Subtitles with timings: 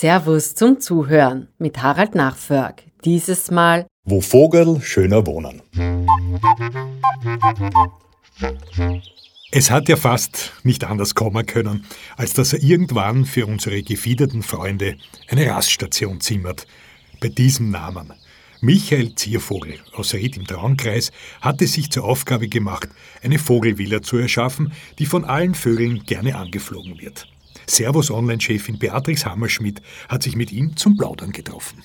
[0.00, 2.84] Servus zum Zuhören mit Harald Nachförg.
[3.04, 5.60] Dieses Mal Wo Vogel schöner wohnen.
[9.52, 11.84] Es hat ja fast nicht anders kommen können,
[12.16, 14.96] als dass er irgendwann für unsere gefiederten Freunde
[15.28, 16.66] eine Raststation zimmert.
[17.20, 18.14] Bei diesem Namen.
[18.62, 21.12] Michael Ziervogel aus Ried im Traunkreis
[21.42, 22.88] hatte sich zur Aufgabe gemacht,
[23.22, 27.26] eine Vogelvilla zu erschaffen, die von allen Vögeln gerne angeflogen wird.
[27.66, 31.82] Servus Online-Chefin Beatrix Hammerschmidt hat sich mit ihm zum Plaudern getroffen.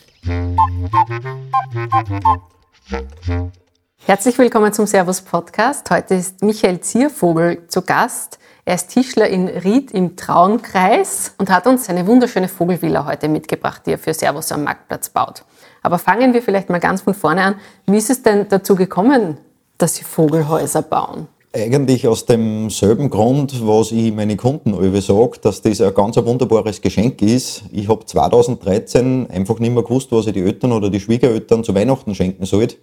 [4.05, 5.90] Herzlich willkommen zum Servus Podcast.
[5.90, 8.40] Heute ist Michael Ziervogel zu Gast.
[8.67, 13.84] Er ist Tischler in Ried im Traunkreis und hat uns eine wunderschöne Vogelvilla heute mitgebracht,
[13.86, 15.44] die er für Servus am Marktplatz baut.
[15.84, 17.55] Aber fangen wir vielleicht mal ganz von vorne an.
[17.86, 19.38] Wie ist es denn dazu gekommen,
[19.78, 21.28] dass Sie Vogelhäuser bauen?
[21.55, 26.81] Eigentlich aus demselben Grund, was ich meine Kunden alle sage, dass das ein ganz wunderbares
[26.81, 27.64] Geschenk ist.
[27.72, 31.73] Ich habe 2013 einfach nicht mehr gewusst, was ich die Eltern oder die Schwiegereltern zu
[31.73, 32.76] Weihnachten schenken sollte.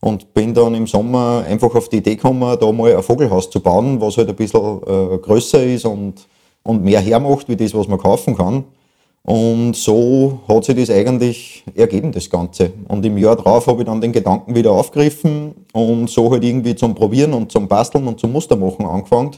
[0.00, 3.60] Und bin dann im Sommer einfach auf die Idee gekommen, da mal ein Vogelhaus zu
[3.60, 6.26] bauen, was halt ein bisschen äh, größer ist und,
[6.64, 8.64] und mehr hermacht, wie das, was man kaufen kann.
[9.26, 12.70] Und so hat sich das eigentlich ergeben, das Ganze.
[12.86, 16.76] Und im Jahr drauf habe ich dann den Gedanken wieder aufgegriffen und so halt irgendwie
[16.76, 19.32] zum Probieren und zum Basteln und zum Mustermachen angefangen.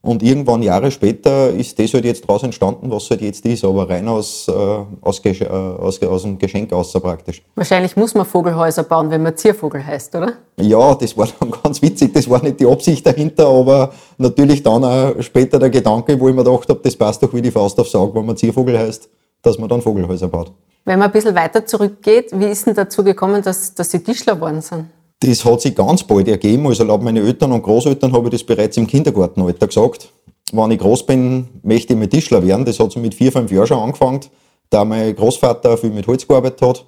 [0.00, 3.90] Und irgendwann Jahre später ist das halt jetzt daraus entstanden, was halt jetzt ist, aber
[3.90, 7.42] rein aus, äh, aus, äh, aus, aus dem Geschenk außer praktisch.
[7.56, 10.34] Wahrscheinlich muss man Vogelhäuser bauen, wenn man Ziervogel heißt, oder?
[10.56, 14.84] Ja, das war dann ganz witzig, das war nicht die Absicht dahinter, aber natürlich dann
[14.84, 17.78] auch später der Gedanke, wo ich mir gedacht habe, das passt doch wie die Faust
[17.80, 19.08] aufs Auge, wenn man Ziervogel heißt
[19.42, 20.52] dass man dann Vogelhäuser baut.
[20.84, 24.34] Wenn man ein bisschen weiter zurückgeht, wie ist denn dazu gekommen, dass, dass Sie Tischler
[24.34, 24.86] geworden sind?
[25.20, 26.66] Das hat sich ganz bald ergeben.
[26.66, 30.08] Also laut meinen Eltern und Großeltern habe ich das bereits im Kindergartenalter gesagt.
[30.52, 32.64] Wenn ich groß bin, möchte ich mal Tischler werden.
[32.64, 34.20] Das hat so mit vier, fünf Jahren schon angefangen,
[34.68, 36.84] da mein Großvater viel mit Holz gearbeitet hat.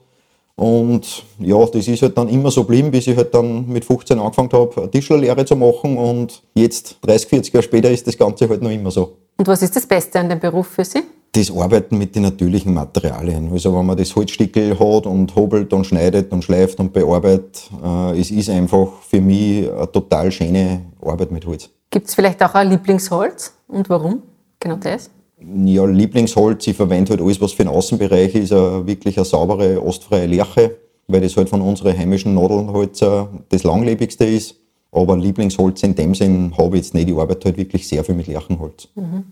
[0.56, 4.18] Und ja, das ist halt dann immer so geblieben, bis ich halt dann mit 15
[4.18, 5.96] angefangen habe, Tischlerlehre zu machen.
[5.96, 9.16] Und jetzt, 30, 40 Jahre später, ist das Ganze halt noch immer so.
[9.36, 11.02] Und was ist das Beste an dem Beruf für Sie?
[11.34, 13.50] Das Arbeiten mit den natürlichen Materialien.
[13.52, 18.18] Also wenn man das Holzstickel hat und hobelt und schneidet und schleift und bearbeitet, äh,
[18.18, 21.70] es ist einfach für mich eine total schöne Arbeit mit Holz.
[21.90, 24.22] Gibt es vielleicht auch ein Lieblingsholz und warum?
[24.60, 25.10] Genau das?
[25.40, 29.82] Ja, Lieblingsholz, ich verwende halt alles, was für den Außenbereich ist, eine, wirklich eine saubere,
[29.84, 30.76] ostfreie Lerche,
[31.08, 34.56] weil das halt von unseren heimischen Nadelholzer das langlebigste ist.
[34.92, 37.08] Aber Lieblingsholz in dem Sinn habe ich jetzt nicht.
[37.08, 38.88] Ich arbeite halt wirklich sehr viel mit Lärchenholz.
[38.94, 39.24] Mhm.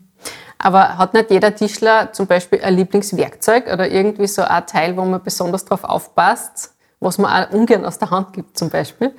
[0.62, 5.04] Aber hat nicht jeder Tischler zum Beispiel ein Lieblingswerkzeug oder irgendwie so ein Teil, wo
[5.04, 9.10] man besonders darauf aufpasst, was man auch ungern aus der Hand gibt zum Beispiel?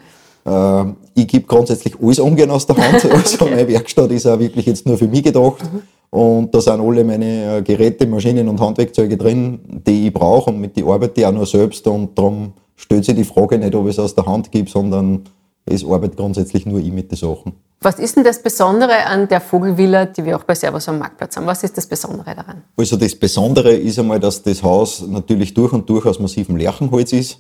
[0.45, 3.03] Äh, ich gebe grundsätzlich alles ungern aus der Hand.
[3.13, 5.63] Also meine Werkstatt ist auch wirklich jetzt nur für mich gedacht.
[5.63, 5.81] Mhm.
[6.17, 10.61] Und da sind alle meine äh, Geräte, Maschinen und Handwerkzeuge drin, die ich brauche und
[10.61, 11.85] mit die arbeite ich auch nur selbst.
[11.87, 15.23] Und darum stellt sich die Frage nicht, ob ich es aus der Hand gebe, sondern
[15.65, 17.53] es arbeitet grundsätzlich nur ich mit den Sachen.
[17.83, 21.35] Was ist denn das Besondere an der Vogelvilla, die wir auch bei Servus am Marktplatz
[21.35, 21.45] haben?
[21.45, 22.63] Was ist das Besondere daran?
[22.77, 27.11] Also das Besondere ist einmal, dass das Haus natürlich durch und durch aus massivem Lärchenholz
[27.11, 27.39] ist.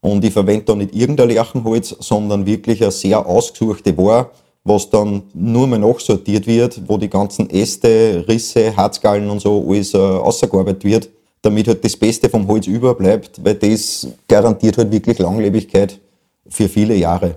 [0.00, 4.30] Und ich verwende da nicht irgendein Lärchenholz, sondern wirklich eine sehr ausgesuchte Ware,
[4.62, 9.94] was dann nur mal nachsortiert wird, wo die ganzen Äste, Risse, Harzgallen und so alles
[9.94, 11.08] äh, ausgearbeitet wird,
[11.40, 15.98] damit halt das Beste vom Holz überbleibt, weil das garantiert halt wirklich Langlebigkeit
[16.46, 17.36] für viele Jahre.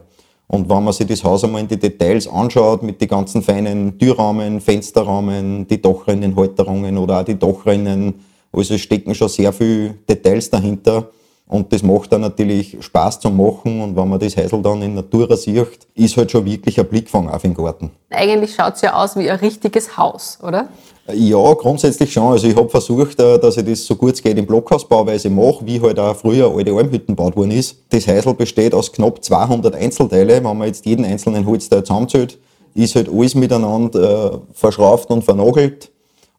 [0.52, 3.98] Und wenn man sich das Haus einmal in die Details anschaut, mit den ganzen feinen
[3.98, 8.16] Türrahmen, Fensterrahmen, die Dachrinnenhalterungen oder auch die Dachrinnen,
[8.52, 11.10] also stecken schon sehr viele Details dahinter.
[11.52, 13.82] Und das macht dann natürlich Spaß zu machen.
[13.82, 17.30] Und wenn man das Häusl dann in Natura sieht, ist halt schon wirklich ein Blickfang
[17.30, 17.92] auf den Garten.
[18.10, 20.70] Eigentlich schaut es ja aus wie ein richtiges Haus, oder?
[21.14, 22.32] Ja, grundsätzlich schon.
[22.32, 25.66] Also ich habe versucht, äh, dass ich das so gut es geht in Blockhausbauweise mache,
[25.66, 27.76] wie halt auch früher alte Almhütten gebaut worden ist.
[27.90, 30.36] Das Häusl besteht aus knapp 200 Einzelteile.
[30.36, 32.38] Wenn man jetzt jeden einzelnen Holzteil zusammenzählt,
[32.76, 35.91] ist halt alles miteinander äh, verschrauft und vernagelt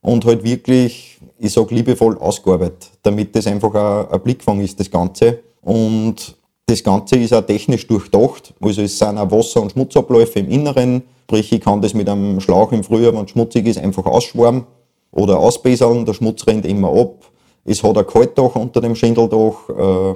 [0.03, 4.91] und halt wirklich, ich sag liebevoll ausgearbeitet, damit das einfach auch ein Blickfang ist, das
[4.91, 5.39] Ganze.
[5.63, 8.53] Und das Ganze ist auch technisch durchdacht.
[8.61, 11.03] Also es sind auch Wasser- und Schmutzabläufe im Inneren.
[11.25, 14.67] Sprich, ich kann das mit einem Schlauch im Frühjahr, wenn es schmutzig ist, einfach ausschwarmen
[15.13, 16.05] oder ausbesseln.
[16.05, 17.25] Der Schmutz rennt immer ab.
[17.65, 20.15] Es hat ein Kaltdach unter dem Schindeldach, äh,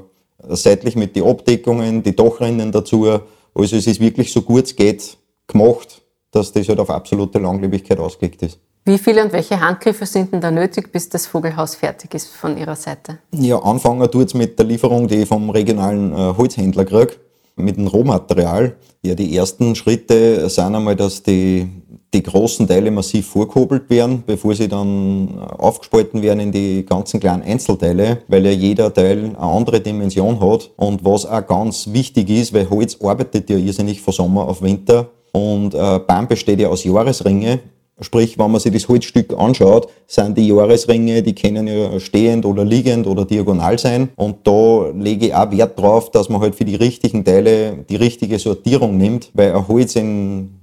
[0.48, 3.06] seitlich mit den Abdeckungen, die Dachrinnen dazu.
[3.54, 5.16] Also es ist wirklich so gut es geht
[5.46, 8.58] gemacht, dass das halt auf absolute Langlebigkeit ausgelegt ist.
[8.88, 12.56] Wie viele und welche Handgriffe sind denn da nötig, bis das Vogelhaus fertig ist von
[12.56, 13.18] Ihrer Seite?
[13.32, 17.14] Ja, anfangen tut es mit der Lieferung, die ich vom regionalen äh, Holzhändler kriege,
[17.56, 18.76] mit dem Rohmaterial.
[19.02, 21.68] Ja, die ersten Schritte sind einmal, dass die,
[22.14, 27.42] die großen Teile massiv vorgehobelt werden, bevor sie dann aufgespalten werden in die ganzen kleinen
[27.42, 30.70] Einzelteile, weil ja jeder Teil eine andere Dimension hat.
[30.76, 35.08] Und was auch ganz wichtig ist, weil Holz arbeitet ja irrsinnig von Sommer auf Winter
[35.32, 37.58] und äh, Baum besteht ja aus Jahresringe.
[38.00, 42.64] Sprich, wenn man sich das Holzstück anschaut, sind die Jahresringe, die können ja stehend oder
[42.64, 44.10] liegend oder diagonal sein.
[44.16, 47.96] Und da lege ich auch Wert drauf, dass man halt für die richtigen Teile die
[47.96, 50.56] richtige Sortierung nimmt, weil ein Holz in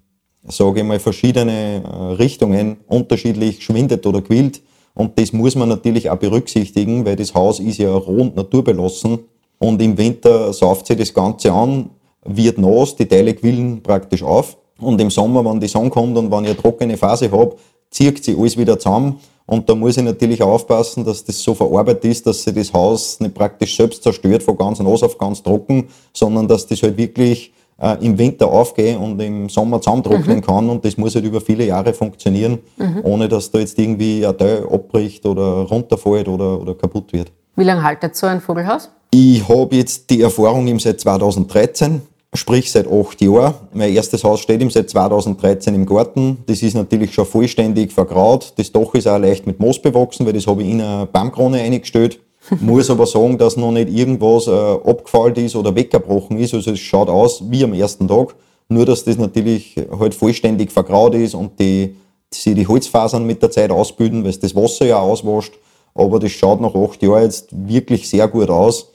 [0.48, 4.62] sage ich mal, verschiedene äh, Richtungen unterschiedlich schwindet oder quillt.
[4.94, 9.20] Und das muss man natürlich auch berücksichtigen, weil das Haus ist ja roh und naturbelassen.
[9.58, 11.90] Und im Winter sauft sich das Ganze an,
[12.26, 14.58] wird nass, die Teile quillen praktisch auf.
[14.84, 17.56] Und im Sommer, wenn die Sonne kommt und wenn ich eine trockene Phase habe,
[17.90, 19.20] zieht sie alles wieder zusammen.
[19.46, 23.20] Und da muss ich natürlich aufpassen, dass das so verarbeitet ist, dass sich das Haus
[23.20, 27.54] nicht praktisch selbst zerstört, von ganz nass auf ganz trocken, sondern dass das halt wirklich
[27.78, 30.42] äh, im Winter aufgehe und im Sommer zusammentrocknen mhm.
[30.42, 30.70] kann.
[30.70, 33.02] Und das muss halt über viele Jahre funktionieren, mhm.
[33.04, 37.32] ohne dass da jetzt irgendwie ein Teil abbricht oder runterfällt oder, oder kaputt wird.
[37.56, 38.90] Wie lange haltet so ein Vogelhaus?
[39.12, 42.02] Ich habe jetzt die Erfahrung im seit 2013,
[42.34, 43.54] sprich seit acht Jahren.
[43.74, 46.40] Mein erstes Haus steht im seit 2013 im Garten.
[46.48, 48.54] Das ist natürlich schon vollständig vergraut.
[48.58, 51.60] Das Dach ist auch leicht mit Moos bewachsen, weil das habe ich in eine Baumkrone
[51.60, 52.20] eingestellt.
[52.60, 56.54] Muss aber sagen, dass noch nicht irgendwas äh, abgefallen ist oder weggebrochen ist.
[56.54, 58.36] Also es schaut aus wie am ersten Tag.
[58.68, 61.96] Nur, dass das natürlich halt vollständig vergraut ist und die,
[62.32, 65.54] sie die Holzfasern mit der Zeit ausbilden, weil es das Wasser ja auswascht.
[65.96, 68.93] Aber das schaut nach acht Jahren jetzt wirklich sehr gut aus.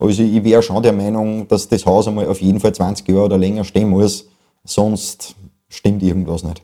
[0.00, 3.26] Also ich wäre schon der Meinung, dass das Haus einmal auf jeden Fall 20 Jahre
[3.26, 4.26] oder länger stehen muss.
[4.64, 5.34] Sonst
[5.68, 6.62] stimmt irgendwas nicht.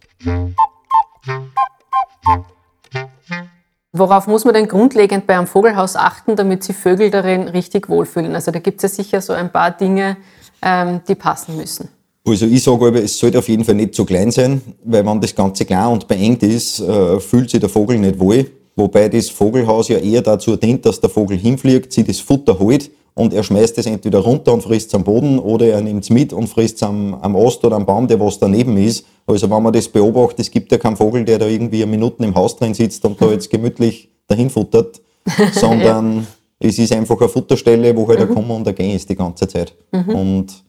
[3.93, 8.35] Worauf muss man denn grundlegend bei einem Vogelhaus achten, damit sich Vögel darin richtig wohlfühlen?
[8.35, 10.17] Also da gibt es ja sicher so ein paar Dinge,
[10.63, 11.89] ähm, die passen müssen.
[12.27, 15.21] Also ich sage aber, es sollte auf jeden Fall nicht zu klein sein, weil wenn
[15.21, 18.51] das Ganze klein und beengt ist, äh, fühlt sich der Vogel nicht wohl.
[18.75, 22.91] Wobei das Vogelhaus ja eher dazu dient, dass der Vogel hinfliegt, sich das Futter holt
[23.17, 26.11] und er schmeißt es entweder runter und frisst es am Boden oder er nimmt es
[26.11, 29.07] mit und frisst es am, am Ast oder am Baum, der was daneben ist.
[29.27, 32.35] Also wenn man das beobachtet, es gibt ja keinen Vogel, der da irgendwie Minuten im
[32.35, 35.01] Haus drin sitzt und da jetzt gemütlich dahin futtert,
[35.53, 36.17] sondern
[36.61, 36.69] ja.
[36.69, 38.29] es ist einfach eine Futterstelle, wo halt mhm.
[38.29, 39.75] ein Kommen und ein Gehen ist die ganze Zeit.
[39.93, 40.15] Mhm.
[40.15, 40.65] Und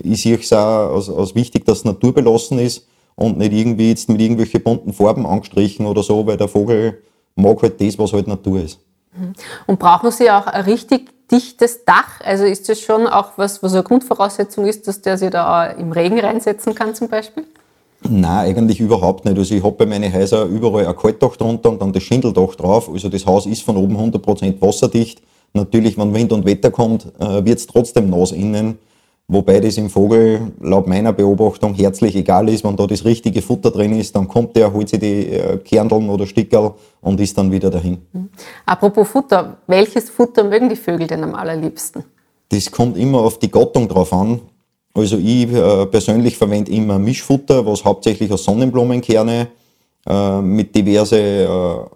[0.00, 2.86] ich sehe es auch als, als wichtig, dass es naturbelassen ist
[3.16, 7.02] und nicht irgendwie jetzt mit irgendwelchen bunten Farben angestrichen oder so, weil der Vogel
[7.34, 8.78] mag halt das, was halt Natur ist.
[9.66, 12.20] Und brauchen Sie auch ein richtig dichtes Dach?
[12.24, 15.92] Also ist das schon auch was, was eine Grundvoraussetzung ist, dass der sich da im
[15.92, 17.44] Regen reinsetzen kann zum Beispiel?
[18.02, 19.36] Nein, eigentlich überhaupt nicht.
[19.36, 22.88] Also ich habe bei meinen Häusern überall ein Kaltdach drunter und dann das Schindeldach drauf.
[22.92, 25.20] Also das Haus ist von oben 100% wasserdicht.
[25.52, 28.78] Natürlich, wenn Wind und Wetter kommt, äh, wird es trotzdem nass innen.
[29.30, 33.70] Wobei das im Vogel laut meiner Beobachtung herzlich egal ist, wenn da das richtige Futter
[33.70, 36.72] drin ist, dann kommt der, holt sich die äh, Kerneln oder Stickerl
[37.02, 37.98] und ist dann wieder dahin.
[38.14, 38.30] Mhm.
[38.64, 42.04] Apropos Futter, welches Futter mögen die Vögel denn am allerliebsten?
[42.48, 44.40] Das kommt immer auf die Gattung drauf an.
[44.94, 49.48] Also ich äh, persönlich verwende immer Mischfutter, was hauptsächlich aus Sonnenblumenkerne
[50.08, 51.46] äh, mit diverse äh,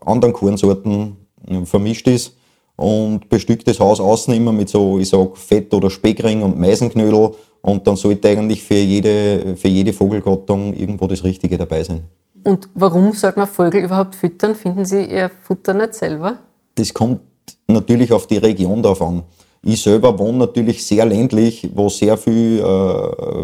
[0.05, 1.17] anderen Kornsorten
[1.64, 2.34] vermischt ist
[2.76, 7.32] und bestückt das Haus außen immer mit so, ich sag, Fett- oder Speckring und Meisenknödel
[7.60, 12.02] und dann sollte eigentlich für jede, für jede Vogelgattung irgendwo das Richtige dabei sein.
[12.44, 14.54] Und warum sollte man Vögel überhaupt füttern?
[14.54, 16.38] Finden Sie Ihr Futter nicht selber?
[16.74, 17.20] Das kommt
[17.69, 19.22] natürlich auf die Region drauf an.
[19.64, 22.62] Ich selber wohne natürlich sehr ländlich, wo sehr viel äh,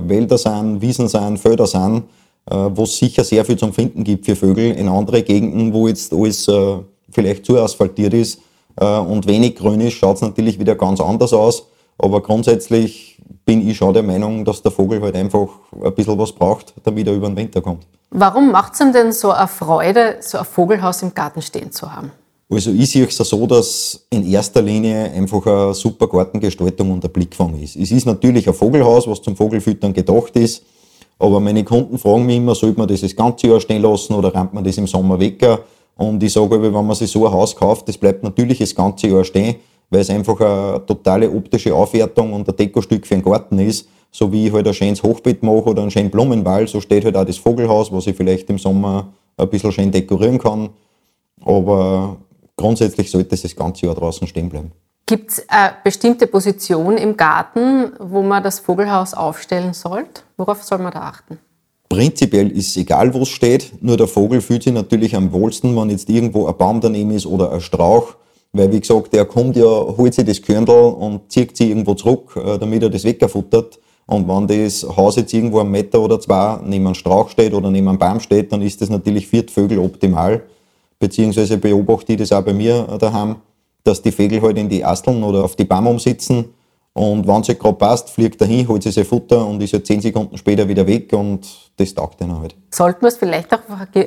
[0.09, 2.05] Wälder sind, Wiesen sind, Felder sind,
[2.51, 4.73] äh, wo es sicher sehr viel zum Finden gibt für Vögel.
[4.73, 6.79] In andere Gegenden, wo jetzt alles äh,
[7.11, 8.41] vielleicht zu asphaltiert ist,
[8.81, 11.67] und wenig grün ist, schaut es natürlich wieder ganz anders aus.
[11.99, 15.49] Aber grundsätzlich bin ich schon der Meinung, dass der Vogel halt einfach
[15.83, 17.87] ein bisschen was braucht, damit er über den Winter kommt.
[18.11, 21.93] Warum macht es ihm denn so eine Freude, so ein Vogelhaus im Garten stehen zu
[21.93, 22.13] haben?
[22.51, 27.11] Also ich sehe es so, dass in erster Linie einfach eine super Gartengestaltung und ein
[27.11, 27.77] Blickfang ist.
[27.77, 30.63] Es ist natürlich ein Vogelhaus, was zum Vogelfüttern gedacht ist,
[31.19, 34.35] aber meine Kunden fragen mich immer, sollte man das das ganze Jahr stehen lassen oder
[34.35, 35.45] rammt man das im Sommer weg?
[35.99, 39.09] Und ich sage wenn man sich so ein Haus kauft, das bleibt natürlich das ganze
[39.09, 39.57] Jahr stehen,
[39.91, 43.89] weil es einfach eine totale optische Aufwertung und ein Dekostück für den Garten ist.
[44.11, 47.17] So wie ich halt ein schönes Hochbett mache oder einen schönen Blumenwall, so steht halt
[47.17, 50.71] auch das Vogelhaus, was ich vielleicht im Sommer ein bisschen schön dekorieren kann.
[51.45, 52.17] Aber
[52.57, 54.73] grundsätzlich sollte es das ganze Jahr draußen stehen bleiben.
[55.05, 60.23] Gibt es eine bestimmte Position im Garten, wo man das Vogelhaus aufstellen sollte?
[60.37, 61.39] Worauf soll man da achten?
[61.89, 65.75] Prinzipiell ist es egal, wo es steht, nur der Vogel fühlt sich natürlich am wohlsten,
[65.75, 68.15] wenn jetzt irgendwo ein Baum daneben ist oder ein Strauch,
[68.53, 72.37] weil wie gesagt, der kommt ja, holt sich das Körnel und zieht sie irgendwo zurück,
[72.37, 73.79] äh, damit er das wegfuttert.
[74.07, 77.71] Und wenn das Haus jetzt irgendwo einen Meter oder zwei neben einem Strauch steht oder
[77.71, 80.43] neben einem Baum steht, dann ist das natürlich für die Vögel optimal.
[80.99, 83.37] Beziehungsweise beobachte ich das auch bei mir daheim,
[83.85, 86.47] dass die Vögel halt in die Asteln oder auf die Bäume umsitzen.
[86.99, 89.73] Und wenn es halt gerade passt, fliegt er hin, holt sich sein Futter und ist
[89.73, 92.57] halt zehn Sekunden später wieder weg und das taugt ihnen halt.
[92.73, 93.61] Sollten wir es vielleicht auch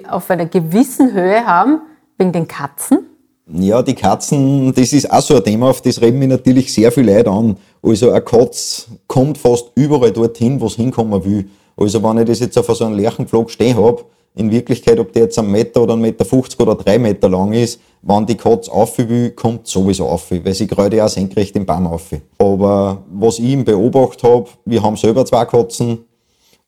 [0.10, 1.80] auf einer gewissen Höhe haben,
[2.18, 3.08] wegen den Katzen?
[3.48, 6.92] Ja, die Katzen, das ist auch so ein Thema, auf das reden mich natürlich sehr
[6.92, 7.56] viel Leute an.
[7.82, 11.50] Also eine Katz kommt fast überall dorthin, wo es hinkommen will.
[11.78, 14.04] Also wenn ich das jetzt auf so einem Lerchenpflog stehen habe,
[14.36, 17.54] in Wirklichkeit, ob der jetzt einen Meter oder einen Meter 50 oder drei Meter lang
[17.54, 21.66] ist, wenn die Katz auf will, kommt sowieso auf, weil sie gerade ja senkrecht im
[21.66, 22.10] Baum auf.
[22.38, 26.06] Aber was ich im beobachtet habe, wir haben selber zwei Katzen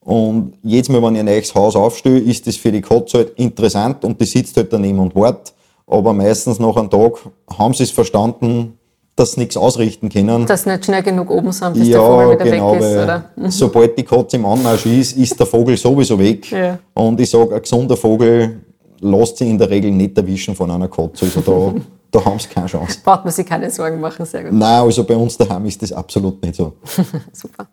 [0.01, 3.39] und jedes Mal, wenn ich ein neues Haus aufstelle, ist das für die Katze halt
[3.39, 5.53] interessant und die sitzt halt daneben und wartet
[5.88, 7.13] aber meistens nach einem Tag
[7.58, 8.77] haben sie es verstanden,
[9.15, 10.46] dass sie nichts ausrichten können.
[10.46, 12.91] Dass sie nicht schnell genug oben sind, bis ja, der Vogel wieder genau, weg ist,
[12.91, 13.25] oder?
[13.36, 13.51] Mhm.
[13.51, 16.50] Sobald die Katze im Anmarsch ist, ist der Vogel sowieso weg.
[16.51, 16.79] Ja.
[16.93, 18.62] Und ich sage, ein gesunder Vogel
[19.00, 21.25] lässt sich in der Regel nicht erwischen von einer Katze.
[21.25, 21.79] Also da,
[22.20, 23.00] da haben sie keine Chance.
[23.03, 24.53] Braucht man sich keine Sorgen machen, sehr gut.
[24.53, 26.74] Nein, also bei uns daheim ist das absolut nicht so.
[27.32, 27.67] Super.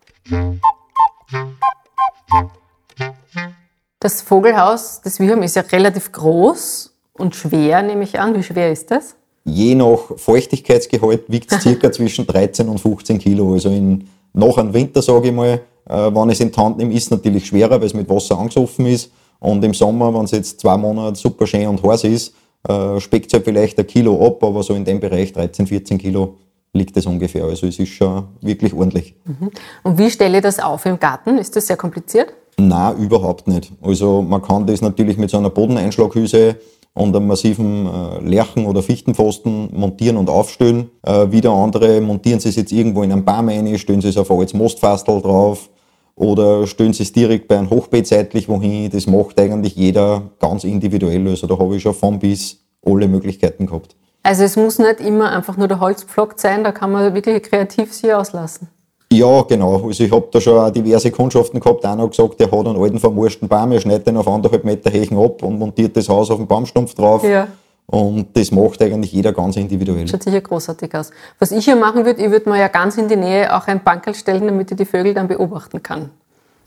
[3.99, 8.35] Das Vogelhaus, das wir haben, ist ja relativ groß und schwer, nehme ich an.
[8.35, 9.15] Wie schwer ist das?
[9.43, 13.53] Je nach Feuchtigkeitsgehalt wiegt es circa zwischen 13 und 15 Kilo.
[13.53, 16.77] Also in, nach einem Winter, sage ich mal, äh, wenn ich es in die Hand
[16.77, 19.11] nehme, ist es natürlich schwerer, weil es mit Wasser angesoffen ist.
[19.39, 22.33] Und im Sommer, wenn es jetzt zwei Monate super schön und heiß ist,
[22.67, 25.97] äh, speckt es halt vielleicht ein Kilo ab, aber so in dem Bereich 13, 14
[25.97, 26.35] Kilo
[26.73, 27.45] liegt es ungefähr.
[27.45, 29.15] Also es ist schon wirklich ordentlich.
[29.25, 29.49] Mhm.
[29.83, 31.37] Und wie stelle ich das auf im Garten?
[31.37, 32.33] Ist das sehr kompliziert?
[32.57, 33.71] Nein, überhaupt nicht.
[33.81, 36.57] Also man kann das natürlich mit so einer Bodeneinschlaghülse
[36.93, 40.89] und einen massiven äh, Lärchen- oder Fichtenpfosten montieren und aufstellen.
[41.03, 44.17] Äh, wieder andere montieren sie es jetzt irgendwo in einen Baum rein, stellen sie es
[44.17, 45.69] auf ein altes Mostfastel drauf
[46.15, 48.89] oder stellen sie es direkt bei einem Hochbeet seitlich wohin.
[48.89, 51.27] Das macht eigentlich jeder ganz individuell.
[51.29, 53.95] Also da habe ich schon von bis alle Möglichkeiten gehabt.
[54.23, 57.93] Also es muss nicht immer einfach nur der Holzpflock sein, da kann man wirklich kreativ
[57.93, 58.67] sich auslassen.
[59.11, 59.87] Ja, genau.
[59.87, 61.83] Also ich habe da schon auch diverse Kundschaften gehabt.
[61.85, 64.89] Einer hat gesagt, der hat einen alten vermorschten Baum, er schneidet den auf anderthalb Meter
[64.89, 67.23] Hechen ab und montiert das Haus auf den Baumstumpf drauf.
[67.25, 67.49] Ja.
[67.87, 70.07] Und das macht eigentlich jeder ganz individuell.
[70.07, 71.11] Schaut sicher großartig aus.
[71.39, 73.83] Was ich hier machen würde, ich würde mir ja ganz in die Nähe auch ein
[73.83, 76.09] Bankerl stellen, damit ich die Vögel dann beobachten kann.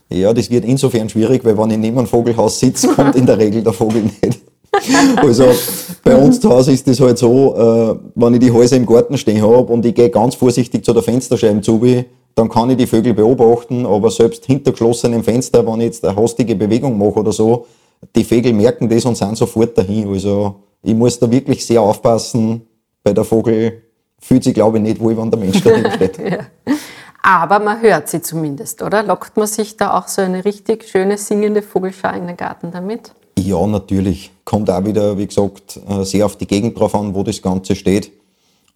[0.09, 3.39] Ja, das wird insofern schwierig, weil wenn ich neben einem Vogelhaus sitze, kommt in der
[3.39, 4.41] Regel der Vogel nicht.
[5.15, 5.45] Also
[6.03, 9.17] bei uns zu Hause ist das halt so, äh, wenn ich die Häuser im Garten
[9.17, 11.81] stehen habe und ich gehe ganz vorsichtig zu der Fensterscheibe zu,
[12.35, 16.15] dann kann ich die Vögel beobachten, aber selbst hinter geschlossenem Fenster, wenn ich jetzt eine
[16.15, 17.65] hastige Bewegung mache oder so,
[18.15, 20.09] die Vögel merken das und sind sofort dahin.
[20.09, 22.67] Also ich muss da wirklich sehr aufpassen.
[23.03, 23.81] Bei der Vogel
[24.19, 26.17] fühlt sich, glaube ich, nicht wohl, wenn der Mensch dahin steht.
[26.17, 26.39] ja.
[27.23, 29.01] Aber man hört sie zumindest, oder?
[29.01, 33.13] Lockt man sich da auch so eine richtig schöne singende Vogelschau in den Garten damit?
[33.39, 34.31] Ja, natürlich.
[34.43, 37.75] Kommt auch wieder, wie gesagt, äh, sehr auf die Gegend drauf an, wo das Ganze
[37.75, 38.11] steht.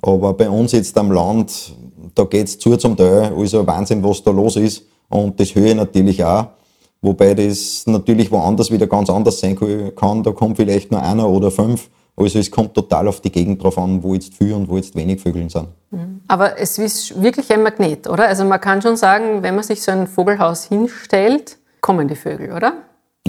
[0.01, 1.73] Aber bei uns jetzt am Land,
[2.15, 4.83] da geht's zu zum Teil, also Wahnsinn, was da los ist.
[5.09, 6.47] Und das höre ich natürlich auch.
[7.01, 9.55] Wobei das natürlich woanders wieder ganz anders sein
[9.95, 10.23] kann.
[10.23, 11.89] Da kommt vielleicht nur einer oder fünf.
[12.17, 14.93] Also es kommt total auf die Gegend drauf an, wo jetzt viel und wo jetzt
[14.95, 15.69] wenig Vögel sind.
[15.91, 16.19] Mhm.
[16.27, 18.27] Aber es ist wirklich ein Magnet, oder?
[18.27, 22.51] Also man kann schon sagen, wenn man sich so ein Vogelhaus hinstellt, kommen die Vögel,
[22.51, 22.73] oder?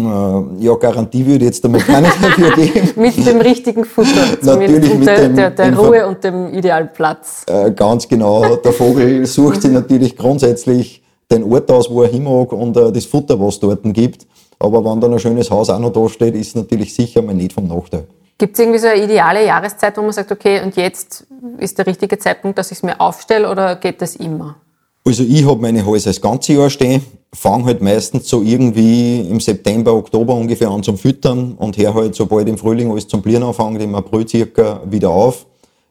[0.07, 2.91] Äh, ja, Garantie würde jetzt damit keine dafür geben.
[2.97, 4.11] mit dem richtigen Futter.
[4.43, 7.45] Natürlich mit der, dem, der, der Ruhe und dem idealen Platz.
[7.47, 8.57] Äh, ganz genau.
[8.57, 12.93] Der Vogel sucht sich natürlich grundsätzlich den Ort aus, wo er hin mag und äh,
[12.93, 14.27] das Futter, was es dort gibt.
[14.59, 17.35] Aber wenn dann ein schönes Haus auch noch da steht, ist es natürlich sicher mal
[17.35, 18.05] nicht vom Nachteil.
[18.37, 21.27] Gibt es irgendwie so eine ideale Jahreszeit, wo man sagt, okay, und jetzt
[21.59, 24.57] ist der richtige Zeitpunkt, dass ich es mir aufstelle oder geht das immer?
[25.05, 27.03] Also ich habe meine Häuser das ganze Jahr stehen,
[27.33, 32.15] fange halt meistens so irgendwie im September, Oktober ungefähr an zum Füttern und her halt
[32.15, 35.47] sobald im Frühling alles zum Blieren anfängt, im April circa wieder auf.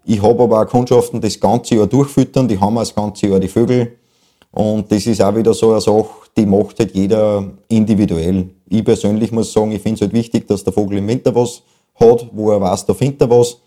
[0.05, 3.27] Ich habe aber auch Kundschaften, die das ganze Jahr durchfüttern, die haben auch das ganze
[3.27, 3.93] Jahr die Vögel.
[4.51, 8.49] Und das ist auch wieder so eine Sache, die macht halt jeder individuell.
[8.67, 11.63] Ich persönlich muss sagen, ich finde es halt wichtig, dass der Vogel im Winter was
[11.95, 13.57] hat, wo er weiß, da findet er was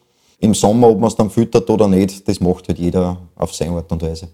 [0.42, 3.76] im Sommer, ob man es dann füttert oder nicht, das macht halt jeder auf seine
[3.76, 4.28] Art und Weise.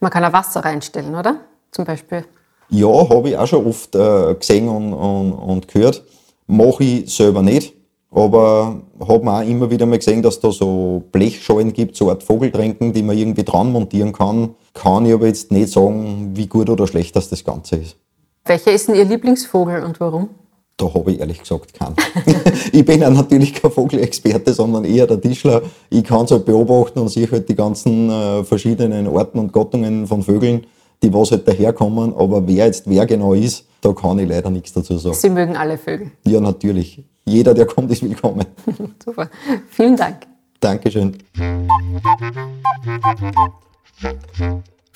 [0.00, 1.36] Man kann auch Wasser reinstellen, oder?
[1.70, 2.24] Zum Beispiel.
[2.68, 6.02] Ja, habe ich auch schon oft äh, gesehen und, und, und gehört.
[6.48, 7.74] Mache ich selber nicht,
[8.10, 12.24] aber habe mir auch immer wieder mal gesehen, dass da so Blechschalen gibt, so Art
[12.24, 14.56] Vogeltränken, die man irgendwie dran montieren kann.
[14.74, 17.96] Kann ich aber jetzt nicht sagen, wie gut oder schlecht das, das Ganze ist.
[18.44, 20.30] Welcher ist denn Ihr Lieblingsvogel und warum?
[20.78, 21.96] Da habe ich ehrlich gesagt keinen.
[22.72, 25.62] ich bin ja natürlich kein Vogelexperte, sondern eher der Tischler.
[25.88, 30.06] Ich kann es halt beobachten und sehe halt die ganzen äh, verschiedenen Arten und Gattungen
[30.06, 30.66] von Vögeln.
[31.02, 34.72] die was halt daherkommen, aber wer jetzt wer genau ist, da kann ich leider nichts
[34.72, 35.14] dazu sagen.
[35.14, 36.10] Sie mögen alle Vögel.
[36.26, 37.02] Ja, natürlich.
[37.24, 38.44] Jeder, der kommt, ist willkommen.
[39.04, 39.30] Super.
[39.70, 40.26] Vielen Dank.
[40.60, 41.16] Dankeschön.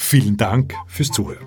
[0.02, 1.46] Vielen Dank fürs Zuhören.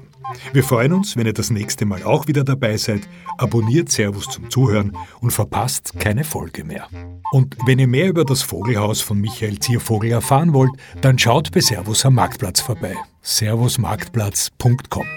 [0.54, 3.02] Wir freuen uns, wenn ihr das nächste Mal auch wieder dabei seid.
[3.38, 6.88] Abonniert Servus zum Zuhören und verpasst keine Folge mehr.
[7.32, 11.60] Und wenn ihr mehr über das Vogelhaus von Michael Ziervogel erfahren wollt, dann schaut bei
[11.60, 12.96] Servus am Marktplatz vorbei.
[13.22, 15.08] servusmarktplatz.com